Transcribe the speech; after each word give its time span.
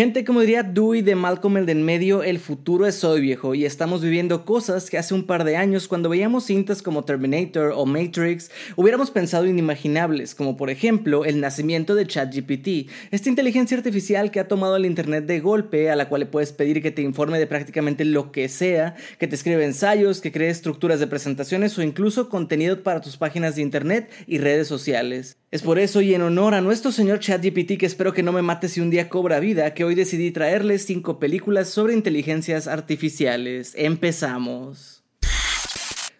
Gente, 0.00 0.24
como 0.24 0.40
diría 0.40 0.62
Dewey 0.62 1.02
de 1.02 1.14
Malcolm 1.14 1.58
el 1.58 1.66
de 1.66 1.72
en 1.72 1.82
medio, 1.82 2.22
el 2.22 2.38
futuro 2.38 2.86
es 2.86 3.04
hoy 3.04 3.20
viejo 3.20 3.54
y 3.54 3.66
estamos 3.66 4.00
viviendo 4.00 4.46
cosas 4.46 4.88
que 4.88 4.96
hace 4.96 5.12
un 5.12 5.24
par 5.24 5.44
de 5.44 5.58
años 5.58 5.88
cuando 5.88 6.08
veíamos 6.08 6.46
cintas 6.46 6.80
como 6.80 7.04
Terminator 7.04 7.74
o 7.76 7.84
Matrix 7.84 8.50
hubiéramos 8.76 9.10
pensado 9.10 9.44
inimaginables, 9.44 10.34
como 10.34 10.56
por 10.56 10.70
ejemplo 10.70 11.26
el 11.26 11.38
nacimiento 11.38 11.94
de 11.94 12.06
ChatGPT, 12.06 12.90
esta 13.10 13.28
inteligencia 13.28 13.76
artificial 13.76 14.30
que 14.30 14.40
ha 14.40 14.48
tomado 14.48 14.76
el 14.76 14.86
Internet 14.86 15.26
de 15.26 15.38
golpe, 15.40 15.90
a 15.90 15.96
la 15.96 16.08
cual 16.08 16.20
le 16.20 16.26
puedes 16.26 16.54
pedir 16.54 16.80
que 16.80 16.92
te 16.92 17.02
informe 17.02 17.38
de 17.38 17.46
prácticamente 17.46 18.06
lo 18.06 18.32
que 18.32 18.48
sea, 18.48 18.94
que 19.18 19.26
te 19.26 19.34
escriba 19.34 19.62
ensayos, 19.64 20.22
que 20.22 20.32
cree 20.32 20.48
estructuras 20.48 20.98
de 20.98 21.08
presentaciones 21.08 21.76
o 21.76 21.82
incluso 21.82 22.30
contenido 22.30 22.82
para 22.82 23.02
tus 23.02 23.18
páginas 23.18 23.54
de 23.56 23.60
Internet 23.60 24.10
y 24.26 24.38
redes 24.38 24.66
sociales. 24.66 25.39
Es 25.52 25.62
por 25.62 25.80
eso 25.80 26.00
y 26.00 26.14
en 26.14 26.22
honor 26.22 26.54
a 26.54 26.60
nuestro 26.60 26.92
señor 26.92 27.18
ChatGPT 27.18 27.76
que 27.76 27.86
espero 27.86 28.12
que 28.12 28.22
no 28.22 28.30
me 28.30 28.40
mate 28.40 28.68
si 28.68 28.80
un 28.80 28.88
día 28.88 29.08
cobra 29.08 29.40
vida, 29.40 29.74
que 29.74 29.82
hoy 29.82 29.96
decidí 29.96 30.30
traerles 30.30 30.86
cinco 30.86 31.18
películas 31.18 31.68
sobre 31.68 31.92
inteligencias 31.92 32.68
artificiales. 32.68 33.72
Empezamos. 33.76 35.02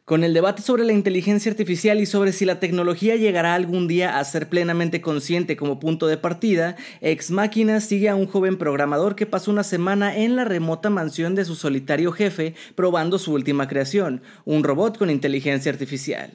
Con 0.04 0.24
el 0.24 0.34
debate 0.34 0.62
sobre 0.62 0.82
la 0.82 0.92
inteligencia 0.92 1.48
artificial 1.48 2.00
y 2.00 2.06
sobre 2.06 2.32
si 2.32 2.44
la 2.44 2.58
tecnología 2.58 3.14
llegará 3.14 3.54
algún 3.54 3.86
día 3.86 4.18
a 4.18 4.24
ser 4.24 4.48
plenamente 4.48 5.00
consciente 5.00 5.56
como 5.56 5.78
punto 5.78 6.08
de 6.08 6.16
partida, 6.16 6.74
Ex 7.00 7.30
Machina 7.30 7.80
sigue 7.80 8.08
a 8.08 8.16
un 8.16 8.26
joven 8.26 8.58
programador 8.58 9.14
que 9.14 9.26
pasó 9.26 9.52
una 9.52 9.62
semana 9.62 10.16
en 10.16 10.34
la 10.34 10.44
remota 10.44 10.90
mansión 10.90 11.36
de 11.36 11.44
su 11.44 11.54
solitario 11.54 12.10
jefe 12.10 12.56
probando 12.74 13.20
su 13.20 13.32
última 13.32 13.68
creación, 13.68 14.22
un 14.44 14.64
robot 14.64 14.98
con 14.98 15.08
inteligencia 15.08 15.70
artificial. 15.70 16.32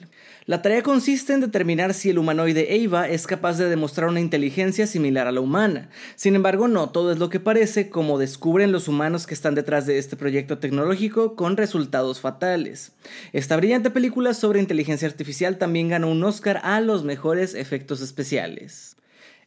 La 0.48 0.62
tarea 0.62 0.84
consiste 0.84 1.34
en 1.34 1.42
determinar 1.42 1.96
si 1.96 2.12
el 2.12 2.20
humanoide 2.20 2.76
Eva 2.76 3.10
es 3.10 3.26
capaz 3.26 3.58
de 3.58 3.68
demostrar 3.68 4.10
una 4.10 4.20
inteligencia 4.20 4.86
similar 4.86 5.26
a 5.26 5.32
la 5.32 5.42
humana. 5.42 5.90
Sin 6.16 6.36
embargo, 6.36 6.68
no 6.68 6.92
todo 6.92 7.12
es 7.12 7.18
lo 7.18 7.30
que 7.30 7.40
parece, 7.40 7.90
como 7.90 8.20
descubren 8.20 8.72
los 8.72 8.88
humanos 8.88 9.26
que 9.26 9.34
están 9.34 9.56
detrás 9.56 9.88
de 9.88 9.98
este 9.98 10.16
proyecto 10.16 10.60
tecnológico 10.60 11.36
con 11.36 11.58
resultados 11.58 12.22
fatales. 12.22 12.92
Esta 13.34 13.58
brillante 13.58 13.90
película 13.90 14.36
sobre 14.36 14.60
inteligencia 14.60 15.08
artificial 15.08 15.58
también 15.58 15.90
ganó 15.90 16.12
un 16.12 16.24
Oscar 16.24 16.62
a 16.62 16.80
los 16.80 17.04
mejores 17.04 17.56
efectos 17.56 18.02
especiales. 18.02 18.95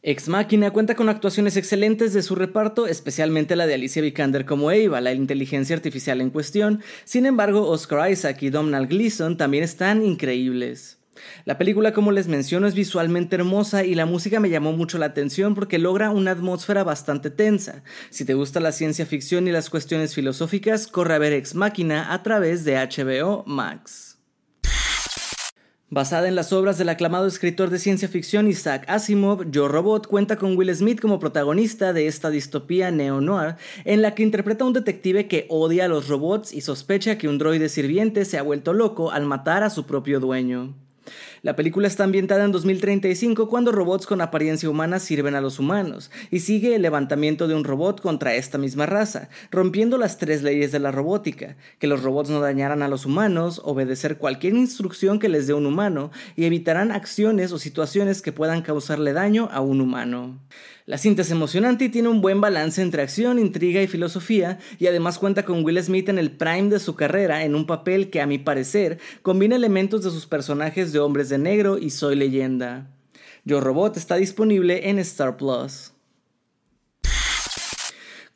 Ex 0.01 0.29
Machina 0.29 0.71
cuenta 0.71 0.95
con 0.95 1.09
actuaciones 1.09 1.57
excelentes 1.57 2.13
de 2.13 2.21
su 2.21 2.33
reparto, 2.33 2.87
especialmente 2.87 3.57
la 3.57 3.67
de 3.67 3.73
Alicia 3.73 4.01
Vikander 4.01 4.45
como 4.45 4.71
Eva, 4.71 5.01
la 5.01 5.11
inteligencia 5.11 5.75
artificial 5.75 6.21
en 6.21 6.29
cuestión. 6.29 6.81
Sin 7.03 7.25
embargo, 7.25 7.67
Oscar 7.67 8.09
Isaac 8.09 8.41
y 8.43 8.49
Domhnall 8.49 8.87
Gleeson 8.87 9.35
también 9.35 9.65
están 9.65 10.05
increíbles. 10.05 10.99
La 11.43 11.57
película, 11.57 11.91
como 11.91 12.13
les 12.13 12.29
menciono, 12.29 12.65
es 12.65 12.75
visualmente 12.75 13.35
hermosa 13.35 13.83
y 13.83 13.93
la 13.93 14.05
música 14.05 14.39
me 14.39 14.49
llamó 14.49 14.71
mucho 14.71 14.97
la 14.97 15.07
atención 15.07 15.53
porque 15.53 15.79
logra 15.79 16.11
una 16.11 16.31
atmósfera 16.31 16.85
bastante 16.85 17.29
tensa. 17.29 17.83
Si 18.09 18.23
te 18.23 18.35
gusta 18.35 18.61
la 18.61 18.71
ciencia 18.71 19.05
ficción 19.05 19.49
y 19.49 19.51
las 19.51 19.69
cuestiones 19.69 20.15
filosóficas, 20.15 20.87
corre 20.87 21.15
a 21.15 21.19
ver 21.19 21.33
Ex 21.33 21.55
Machina 21.55 22.13
a 22.13 22.23
través 22.23 22.63
de 22.63 22.75
HBO 22.75 23.43
Max. 23.45 24.18
Basada 25.91 26.27
en 26.27 26.35
las 26.35 26.53
obras 26.53 26.77
del 26.77 26.89
aclamado 26.89 27.25
escritor 27.25 27.71
de 27.71 27.79
ciencia 27.79 28.07
ficción 28.07 28.47
Isaac 28.47 28.85
Asimov, 28.87 29.49
Yo 29.49 29.67
Robot 29.67 30.05
cuenta 30.05 30.35
con 30.35 30.55
Will 30.55 30.75
Smith 30.75 31.01
como 31.01 31.17
protagonista 31.17 31.93
de 31.93 32.05
esta 32.05 32.29
distopía 32.29 32.91
neo-noir, 32.91 33.55
en 33.85 34.03
la 34.03 34.13
que 34.13 34.21
interpreta 34.21 34.63
a 34.63 34.67
un 34.67 34.73
detective 34.73 35.27
que 35.27 35.47
odia 35.49 35.85
a 35.85 35.87
los 35.87 36.07
robots 36.07 36.53
y 36.53 36.61
sospecha 36.61 37.17
que 37.17 37.27
un 37.27 37.39
droide 37.39 37.69
sirviente 37.69 38.25
se 38.25 38.37
ha 38.37 38.43
vuelto 38.43 38.73
loco 38.73 39.09
al 39.09 39.25
matar 39.25 39.63
a 39.63 39.71
su 39.71 39.87
propio 39.87 40.19
dueño. 40.19 40.75
La 41.41 41.55
película 41.55 41.87
está 41.87 42.03
ambientada 42.03 42.43
en 42.43 42.51
2035 42.51 43.47
cuando 43.47 43.71
robots 43.71 44.05
con 44.05 44.19
apariencia 44.19 44.69
humana 44.69 44.99
sirven 44.99 45.35
a 45.35 45.41
los 45.41 45.57
humanos, 45.57 46.11
y 46.31 46.41
sigue 46.41 46.75
el 46.75 46.81
levantamiento 46.81 47.47
de 47.47 47.55
un 47.55 47.63
robot 47.63 48.01
contra 48.01 48.35
esta 48.35 48.57
misma 48.57 48.85
raza, 48.85 49.29
rompiendo 49.49 49.97
las 49.97 50.17
tres 50.17 50.43
leyes 50.43 50.73
de 50.73 50.79
la 50.79 50.91
robótica, 50.91 51.55
que 51.79 51.87
los 51.87 52.03
robots 52.03 52.29
no 52.29 52.41
dañaran 52.41 52.81
a 52.81 52.89
los 52.89 53.05
humanos, 53.05 53.61
obedecer 53.63 54.17
cualquier 54.17 54.53
instrucción 54.53 55.17
que 55.17 55.29
les 55.29 55.47
dé 55.47 55.53
un 55.53 55.65
humano, 55.65 56.11
y 56.35 56.43
evitarán 56.43 56.91
acciones 56.91 57.53
o 57.53 57.59
situaciones 57.59 58.21
que 58.21 58.33
puedan 58.33 58.61
causarle 58.61 59.13
daño 59.13 59.47
a 59.51 59.61
un 59.61 59.79
humano. 59.79 60.39
La 60.89 60.97
cinta 60.97 61.21
es 61.21 61.29
emocionante 61.29 61.85
y 61.85 61.89
tiene 61.89 62.07
un 62.07 62.19
buen 62.19 62.41
balance 62.41 62.81
entre 62.81 63.03
acción, 63.03 63.37
intriga 63.37 63.79
y 63.79 63.85
filosofía, 63.85 64.57
y 64.79 64.87
además 64.87 65.19
cuenta 65.19 65.45
con 65.45 65.63
Will 65.63 65.79
Smith 65.83 66.09
en 66.09 66.17
el 66.17 66.31
prime 66.31 66.71
de 66.71 66.79
su 66.79 66.95
carrera 66.95 67.43
en 67.43 67.53
un 67.53 67.67
papel 67.67 68.09
que 68.09 68.21
a 68.21 68.25
mi 68.25 68.39
parecer 68.39 68.97
combina 69.21 69.55
elementos 69.55 70.03
de 70.03 70.09
sus 70.09 70.25
personajes 70.25 70.91
de 70.91 70.97
Hombres 70.97 71.29
de 71.29 71.37
Negro 71.37 71.77
y 71.77 71.91
Soy 71.91 72.15
Leyenda. 72.15 72.89
Yo 73.45 73.61
Robot 73.61 73.97
está 73.97 74.15
disponible 74.15 74.89
en 74.89 74.97
Star 74.97 75.37
Plus. 75.37 75.91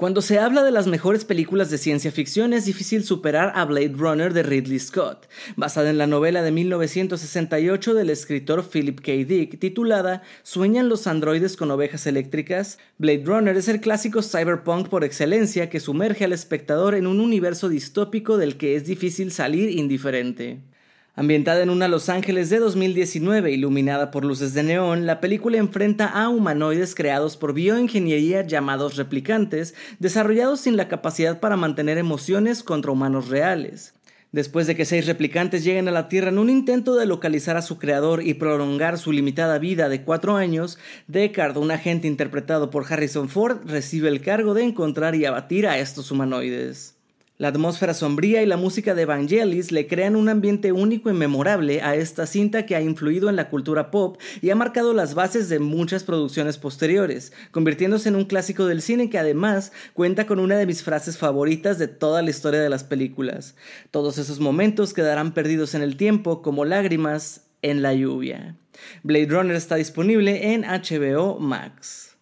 Cuando 0.04 0.22
se 0.22 0.38
habla 0.38 0.64
de 0.64 0.72
las 0.72 0.86
mejores 0.86 1.24
películas 1.24 1.70
de 1.70 1.78
ciencia 1.78 2.12
ficción 2.12 2.52
es 2.52 2.66
difícil 2.66 3.06
superar 3.06 3.54
a 3.56 3.64
Blade 3.64 3.94
Runner 3.96 4.34
de 4.34 4.44
Ridley 4.44 4.78
Scott, 4.78 5.30
basada 5.56 5.90
en 5.90 5.98
la 5.98 6.08
novela 6.08 6.42
de 6.42 6.52
1968 6.52 7.94
del 7.94 8.10
escritor 8.10 8.70
Philip 8.70 9.00
K. 9.00 9.14
Dick 9.26 9.60
titulada 9.60 10.22
¿Sueñan 10.42 10.90
los 10.90 11.08
androides 11.08 11.56
con 11.56 11.72
ovejas 11.72 12.06
eléctricas? 12.06 12.80
Blade 12.98 13.24
Runner 13.24 13.56
es 13.56 13.70
el 13.70 13.80
clásico 13.80 14.22
cyberpunk 14.22 14.90
por 14.90 15.06
excelencia 15.06 15.70
que 15.70 15.80
sumerge 15.80 16.26
al 16.26 16.34
espectador 16.34 16.96
en 16.96 17.08
un 17.08 17.22
universo 17.22 17.70
distópico 17.70 18.36
del 18.36 18.58
que 18.58 18.76
es 18.76 18.86
difícil 18.86 19.32
salir 19.32 19.70
indiferente. 19.70 20.73
Ambientada 21.16 21.62
en 21.62 21.70
una 21.70 21.88
Los 21.88 22.10
Ángeles 22.10 22.50
de 22.50 22.58
2019 22.58 23.52
iluminada 23.52 24.10
por 24.10 24.26
luces 24.26 24.56
de 24.56 24.64
neón, 24.64 25.06
la 25.06 25.22
película 25.22 25.60
enfrenta 25.60 26.08
a 26.08 26.28
humanoides 26.28 26.96
creados 26.96 27.38
por 27.38 27.54
bioingeniería 27.54 28.42
llamados 28.42 28.96
replicantes, 28.96 29.76
desarrollados 30.00 30.62
sin 30.62 30.76
la 30.76 30.88
capacidad 30.88 31.40
para 31.40 31.56
mantener 31.56 32.00
emociones 32.00 32.64
contra 32.64 32.92
humanos 32.92 33.30
reales. 33.30 33.94
Después 34.32 34.66
de 34.66 34.76
que 34.76 34.86
seis 34.86 35.06
replicantes 35.06 35.64
lleguen 35.64 35.88
a 35.88 35.92
la 35.92 36.10
Tierra 36.10 36.30
en 36.30 36.40
un 36.40 36.50
intento 36.50 36.96
de 36.96 37.06
localizar 37.06 37.58
a 37.58 37.62
su 37.62 37.78
creador 37.78 38.24
y 38.24 38.34
prolongar 38.34 38.98
su 38.98 39.12
limitada 39.12 39.60
vida 39.60 39.90
de 39.90 40.02
cuatro 40.02 40.36
años, 40.36 40.80
Deckard, 41.08 41.58
un 41.58 41.70
agente 41.70 42.08
interpretado 42.08 42.72
por 42.72 42.92
Harrison 42.92 43.30
Ford, 43.30 43.60
recibe 43.66 44.10
el 44.10 44.22
cargo 44.22 44.56
de 44.56 44.64
encontrar 44.64 45.14
y 45.14 45.26
abatir 45.26 45.68
a 45.68 45.78
estos 45.78 46.10
humanoides. 46.10 46.96
La 47.40 47.48
atmósfera 47.48 47.96
sombría 47.96 48.44
y 48.44 48.46
la 48.46 48.58
música 48.58 48.94
de 48.94 49.02
Evangelis 49.02 49.72
le 49.72 49.88
crean 49.88 50.16
un 50.16 50.30
ambiente 50.30 50.72
único 50.72 51.10
y 51.10 51.14
memorable 51.14 51.82
a 51.82 51.96
esta 51.96 52.28
cinta 52.28 52.68
que 52.68 52.76
ha 52.76 52.82
influido 52.82 53.28
en 53.28 53.36
la 53.36 53.50
cultura 53.50 53.90
pop 53.90 54.20
y 54.44 54.52
ha 54.52 54.56
marcado 54.56 54.94
las 54.94 55.16
bases 55.16 55.50
de 55.50 55.58
muchas 55.58 56.04
producciones 56.04 56.60
posteriores, 56.60 57.34
convirtiéndose 57.50 58.10
en 58.10 58.18
un 58.18 58.26
clásico 58.26 58.68
del 58.68 58.84
cine 58.84 59.10
que 59.10 59.18
además 59.18 59.72
cuenta 59.94 60.28
con 60.28 60.38
una 60.38 60.58
de 60.58 60.68
mis 60.68 60.84
frases 60.84 61.18
favoritas 61.18 61.80
de 61.80 61.88
toda 61.88 62.22
la 62.22 62.30
historia 62.30 62.62
de 62.62 62.70
las 62.70 62.84
películas. 62.84 63.56
Todos 63.90 64.20
esos 64.20 64.40
momentos 64.40 64.94
quedarán 64.94 65.34
perdidos 65.34 65.74
en 65.74 65.82
el 65.82 65.98
tiempo 65.98 66.44
como 66.44 66.66
lágrimas 66.66 67.48
en 67.64 67.82
la 67.82 67.96
lluvia. 67.96 68.58
Blade 69.02 69.28
Runner 69.30 69.56
está 69.56 69.76
disponible 69.76 70.54
en 70.54 70.62
HBO 70.62 71.40
Max. 71.40 72.13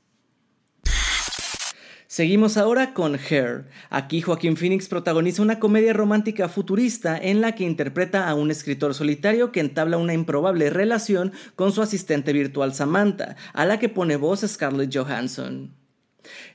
Seguimos 2.12 2.58
ahora 2.58 2.94
con 2.94 3.16
Her. 3.16 3.70
Aquí 3.90 4.20
Joaquín 4.22 4.58
Phoenix 4.58 4.90
protagoniza 4.90 5.42
una 5.42 5.62
comedia 5.62 5.94
romántica 5.94 6.50
futurista 6.50 7.18
en 7.18 7.40
la 7.40 7.56
que 7.56 7.64
interpreta 7.64 8.28
a 8.28 8.36
un 8.36 8.52
escritor 8.52 8.94
solitario 8.94 9.54
que 9.54 9.62
entabla 9.62 9.96
una 9.96 10.14
improbable 10.14 10.70
relación 10.70 11.32
con 11.56 11.72
su 11.72 11.82
asistente 11.82 12.34
virtual 12.34 12.74
Samantha, 12.74 13.38
a 13.54 13.66
la 13.66 13.80
que 13.80 13.88
pone 13.88 14.18
voz 14.18 14.42
Scarlett 14.46 14.94
Johansson. 14.94 15.74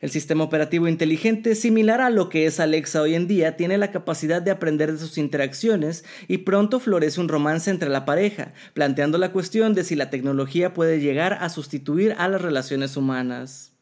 El 0.03 0.11
sistema 0.11 0.45
operativo 0.45 0.89
inteligente, 0.89 1.55
similar 1.55 2.03
a 2.03 2.11
lo 2.11 2.29
que 2.29 2.45
es 2.45 2.61
Alexa 2.61 3.01
hoy 3.01 3.15
en 3.15 3.27
día, 3.27 3.57
tiene 3.57 3.79
la 3.79 3.91
capacidad 3.91 4.43
de 4.43 4.51
aprender 4.51 4.93
de 4.93 4.99
sus 4.99 5.17
interacciones 5.17 6.05
y 6.29 6.37
pronto 6.37 6.81
florece 6.81 7.19
un 7.19 7.31
romance 7.31 7.71
entre 7.71 7.89
la 7.89 8.05
pareja, 8.05 8.53
planteando 8.75 9.17
la 9.17 9.33
cuestión 9.33 9.73
de 9.73 9.85
si 9.85 9.95
la 9.95 10.11
tecnología 10.11 10.75
puede 10.75 11.01
llegar 11.01 11.39
a 11.41 11.49
sustituir 11.49 12.15
a 12.19 12.29
las 12.29 12.43
relaciones 12.43 12.99
humanas. 12.99 13.73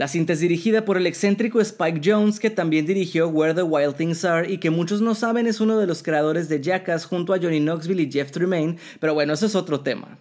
La 0.00 0.08
cinta 0.08 0.32
es 0.32 0.40
dirigida 0.40 0.86
por 0.86 0.96
el 0.96 1.06
excéntrico 1.06 1.60
Spike 1.60 2.00
Jones, 2.02 2.40
que 2.40 2.48
también 2.48 2.86
dirigió 2.86 3.28
Where 3.28 3.52
the 3.52 3.64
Wild 3.64 3.96
Things 3.96 4.24
Are 4.24 4.50
y 4.50 4.56
que 4.56 4.70
muchos 4.70 5.02
no 5.02 5.14
saben 5.14 5.46
es 5.46 5.60
uno 5.60 5.76
de 5.76 5.86
los 5.86 6.02
creadores 6.02 6.48
de 6.48 6.62
Jackass 6.62 7.04
junto 7.04 7.34
a 7.34 7.38
Johnny 7.38 7.60
Knoxville 7.60 8.04
y 8.04 8.10
Jeff 8.10 8.30
Tremaine, 8.30 8.78
pero 8.98 9.12
bueno, 9.12 9.34
eso 9.34 9.44
es 9.44 9.54
otro 9.54 9.80
tema. 9.80 10.18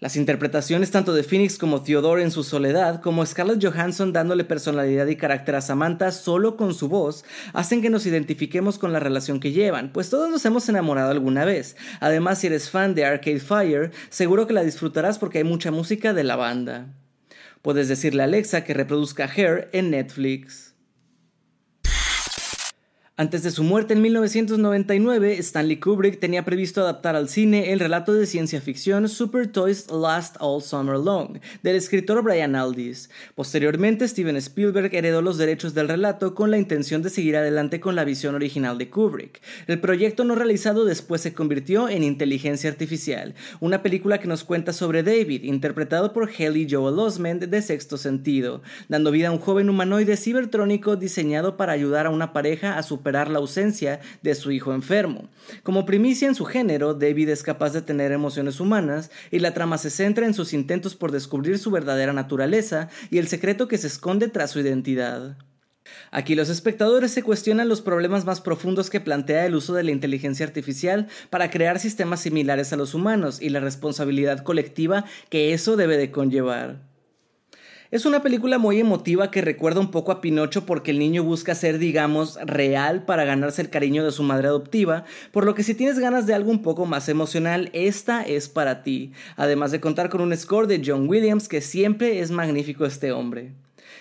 Las 0.00 0.16
interpretaciones 0.16 0.90
tanto 0.90 1.14
de 1.14 1.22
Phoenix 1.22 1.58
como 1.58 1.80
Theodore 1.80 2.24
en 2.24 2.32
su 2.32 2.42
soledad, 2.42 3.00
como 3.00 3.24
Scarlett 3.24 3.64
Johansson 3.64 4.12
dándole 4.12 4.42
personalidad 4.42 5.06
y 5.06 5.14
carácter 5.14 5.54
a 5.54 5.60
Samantha 5.60 6.10
solo 6.10 6.56
con 6.56 6.74
su 6.74 6.88
voz, 6.88 7.24
hacen 7.52 7.82
que 7.82 7.88
nos 7.88 8.06
identifiquemos 8.06 8.80
con 8.80 8.92
la 8.92 8.98
relación 8.98 9.38
que 9.38 9.52
llevan, 9.52 9.92
pues 9.92 10.10
todos 10.10 10.28
nos 10.28 10.44
hemos 10.44 10.68
enamorado 10.68 11.12
alguna 11.12 11.44
vez. 11.44 11.76
Además, 12.00 12.40
si 12.40 12.48
eres 12.48 12.68
fan 12.68 12.96
de 12.96 13.04
Arcade 13.04 13.38
Fire, 13.38 13.92
seguro 14.08 14.48
que 14.48 14.54
la 14.54 14.64
disfrutarás 14.64 15.20
porque 15.20 15.38
hay 15.38 15.44
mucha 15.44 15.70
música 15.70 16.14
de 16.14 16.24
la 16.24 16.34
banda. 16.34 16.88
Puedes 17.62 17.88
decirle 17.88 18.22
a 18.22 18.24
Alexa 18.24 18.64
que 18.64 18.74
reproduzca 18.74 19.24
Hair 19.24 19.68
en 19.72 19.90
Netflix. 19.90 20.69
Antes 23.20 23.42
de 23.42 23.50
su 23.50 23.64
muerte 23.64 23.92
en 23.92 24.00
1999, 24.00 25.36
Stanley 25.40 25.78
Kubrick 25.78 26.20
tenía 26.20 26.42
previsto 26.42 26.80
adaptar 26.80 27.16
al 27.16 27.28
cine 27.28 27.70
el 27.70 27.78
relato 27.78 28.14
de 28.14 28.24
ciencia 28.24 28.62
ficción 28.62 29.10
Super 29.10 29.46
Toys 29.46 29.88
Last 29.90 30.36
All 30.40 30.62
Summer 30.62 30.96
Long, 30.96 31.38
del 31.62 31.76
escritor 31.76 32.22
Brian 32.22 32.56
Aldiss. 32.56 33.10
Posteriormente, 33.34 34.08
Steven 34.08 34.36
Spielberg 34.36 34.94
heredó 34.94 35.20
los 35.20 35.36
derechos 35.36 35.74
del 35.74 35.88
relato 35.88 36.34
con 36.34 36.50
la 36.50 36.56
intención 36.56 37.02
de 37.02 37.10
seguir 37.10 37.36
adelante 37.36 37.78
con 37.78 37.94
la 37.94 38.04
visión 38.04 38.34
original 38.34 38.78
de 38.78 38.88
Kubrick. 38.88 39.42
El 39.66 39.82
proyecto 39.82 40.24
no 40.24 40.34
realizado 40.34 40.86
después 40.86 41.20
se 41.20 41.34
convirtió 41.34 41.90
en 41.90 42.02
Inteligencia 42.02 42.70
Artificial, 42.70 43.34
una 43.60 43.82
película 43.82 44.16
que 44.16 44.28
nos 44.28 44.44
cuenta 44.44 44.72
sobre 44.72 45.02
David, 45.02 45.44
interpretado 45.44 46.14
por 46.14 46.30
Haley 46.30 46.66
Joel 46.70 46.98
Osment 46.98 47.42
de 47.42 47.60
Sexto 47.60 47.98
Sentido, 47.98 48.62
dando 48.88 49.10
vida 49.10 49.28
a 49.28 49.32
un 49.32 49.40
joven 49.40 49.68
humanoide 49.68 50.16
cibertrónico 50.16 50.96
diseñado 50.96 51.58
para 51.58 51.74
ayudar 51.74 52.06
a 52.06 52.10
una 52.10 52.32
pareja 52.32 52.78
a 52.78 52.82
superar 52.82 53.09
la 53.12 53.38
ausencia 53.38 54.00
de 54.22 54.34
su 54.34 54.52
hijo 54.52 54.72
enfermo. 54.72 55.28
Como 55.62 55.86
primicia 55.86 56.28
en 56.28 56.34
su 56.34 56.44
género, 56.44 56.94
David 56.94 57.30
es 57.30 57.42
capaz 57.42 57.72
de 57.72 57.82
tener 57.82 58.12
emociones 58.12 58.60
humanas 58.60 59.10
y 59.30 59.40
la 59.40 59.54
trama 59.54 59.78
se 59.78 59.90
centra 59.90 60.26
en 60.26 60.34
sus 60.34 60.52
intentos 60.52 60.94
por 60.94 61.12
descubrir 61.12 61.58
su 61.58 61.70
verdadera 61.70 62.12
naturaleza 62.12 62.88
y 63.10 63.18
el 63.18 63.28
secreto 63.28 63.68
que 63.68 63.78
se 63.78 63.88
esconde 63.88 64.28
tras 64.28 64.52
su 64.52 64.60
identidad. 64.60 65.36
Aquí 66.10 66.34
los 66.34 66.48
espectadores 66.48 67.10
se 67.10 67.22
cuestionan 67.22 67.68
los 67.68 67.80
problemas 67.80 68.24
más 68.24 68.40
profundos 68.40 68.90
que 68.90 69.00
plantea 69.00 69.46
el 69.46 69.54
uso 69.54 69.74
de 69.74 69.82
la 69.82 69.90
inteligencia 69.90 70.46
artificial 70.46 71.08
para 71.30 71.50
crear 71.50 71.78
sistemas 71.78 72.20
similares 72.20 72.72
a 72.72 72.76
los 72.76 72.94
humanos 72.94 73.40
y 73.40 73.48
la 73.48 73.60
responsabilidad 73.60 74.42
colectiva 74.42 75.04
que 75.28 75.52
eso 75.52 75.76
debe 75.76 75.96
de 75.96 76.10
conllevar. 76.10 76.89
Es 77.90 78.06
una 78.06 78.22
película 78.22 78.58
muy 78.58 78.78
emotiva 78.78 79.32
que 79.32 79.40
recuerda 79.40 79.80
un 79.80 79.90
poco 79.90 80.12
a 80.12 80.20
Pinocho 80.20 80.64
porque 80.64 80.92
el 80.92 81.00
niño 81.00 81.24
busca 81.24 81.56
ser, 81.56 81.78
digamos, 81.78 82.38
real 82.44 83.04
para 83.04 83.24
ganarse 83.24 83.62
el 83.62 83.68
cariño 83.68 84.04
de 84.04 84.12
su 84.12 84.22
madre 84.22 84.46
adoptiva, 84.46 85.04
por 85.32 85.44
lo 85.44 85.56
que 85.56 85.64
si 85.64 85.74
tienes 85.74 85.98
ganas 85.98 86.24
de 86.24 86.34
algo 86.34 86.52
un 86.52 86.62
poco 86.62 86.86
más 86.86 87.08
emocional, 87.08 87.68
esta 87.72 88.22
es 88.22 88.48
para 88.48 88.84
ti, 88.84 89.10
además 89.36 89.72
de 89.72 89.80
contar 89.80 90.08
con 90.08 90.20
un 90.20 90.36
score 90.36 90.68
de 90.68 90.80
John 90.86 91.08
Williams 91.08 91.48
que 91.48 91.60
siempre 91.60 92.20
es 92.20 92.30
magnífico 92.30 92.86
este 92.86 93.10
hombre. 93.10 93.54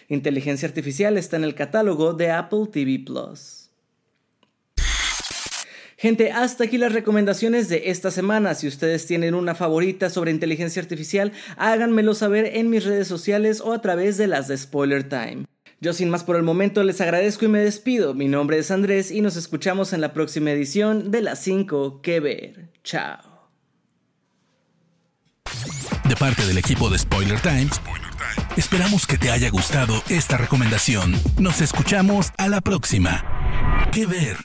Inteligencia 0.07 0.67
Artificial 0.67 1.17
está 1.17 1.37
en 1.37 1.43
el 1.43 1.55
catálogo 1.55 2.13
de 2.13 2.29
Apple 2.29 2.67
TV 2.71 2.99
Plus. 3.03 3.58
Gente, 5.99 6.31
hasta 6.31 6.63
aquí 6.63 6.77
las 6.77 6.93
recomendaciones 6.93 7.67
de 7.67 7.89
esta 7.89 8.09
semana. 8.09 8.55
Si 8.55 8.69
ustedes 8.69 9.05
tienen 9.05 9.33
una 9.33 9.53
favorita 9.53 10.09
sobre 10.09 10.31
inteligencia 10.31 10.81
artificial, 10.81 11.33
háganmelo 11.57 12.13
saber 12.13 12.55
en 12.55 12.69
mis 12.69 12.85
redes 12.85 13.05
sociales 13.05 13.59
o 13.59 13.73
a 13.73 13.81
través 13.81 14.15
de 14.15 14.27
las 14.27 14.47
de 14.47 14.57
Spoiler 14.57 15.03
Time. 15.03 15.43
Yo 15.81 15.91
sin 15.91 16.09
más 16.09 16.23
por 16.23 16.37
el 16.37 16.43
momento 16.43 16.83
les 16.83 17.01
agradezco 17.01 17.43
y 17.43 17.49
me 17.49 17.59
despido. 17.59 18.13
Mi 18.13 18.29
nombre 18.29 18.59
es 18.59 18.71
Andrés 18.71 19.11
y 19.11 19.19
nos 19.19 19.35
escuchamos 19.35 19.91
en 19.91 19.99
la 19.99 20.13
próxima 20.13 20.51
edición 20.51 21.11
de 21.11 21.21
las 21.21 21.39
5 21.39 22.01
que 22.01 22.21
ver. 22.21 22.69
Chao. 22.81 23.49
De 26.07 26.15
parte 26.15 26.45
del 26.45 26.59
equipo 26.59 26.89
de 26.89 26.97
Spoiler 26.97 27.41
Time, 27.41 27.67
esperamos 28.55 29.05
que 29.05 29.17
te 29.17 29.31
haya 29.31 29.49
gustado 29.49 30.01
esta 30.07 30.37
recomendación. 30.37 31.13
Nos 31.37 31.59
escuchamos 31.59 32.31
a 32.37 32.47
la 32.47 32.61
próxima. 32.61 33.21
Que 33.91 34.05
ver. 34.05 34.37